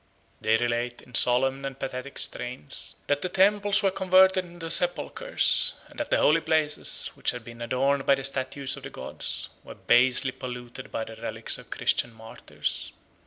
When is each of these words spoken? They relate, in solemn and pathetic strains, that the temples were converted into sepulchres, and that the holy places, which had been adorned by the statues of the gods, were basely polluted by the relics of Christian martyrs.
They 0.41 0.57
relate, 0.57 1.01
in 1.03 1.13
solemn 1.13 1.63
and 1.63 1.77
pathetic 1.77 2.17
strains, 2.17 2.95
that 3.05 3.21
the 3.21 3.29
temples 3.29 3.83
were 3.83 3.91
converted 3.91 4.43
into 4.45 4.71
sepulchres, 4.71 5.73
and 5.89 5.99
that 5.99 6.09
the 6.09 6.17
holy 6.17 6.41
places, 6.41 7.11
which 7.13 7.29
had 7.29 7.43
been 7.43 7.61
adorned 7.61 8.07
by 8.07 8.15
the 8.15 8.23
statues 8.23 8.75
of 8.75 8.81
the 8.81 8.89
gods, 8.89 9.49
were 9.63 9.75
basely 9.75 10.31
polluted 10.31 10.91
by 10.91 11.03
the 11.03 11.17
relics 11.17 11.59
of 11.59 11.69
Christian 11.69 12.11
martyrs. 12.15 12.93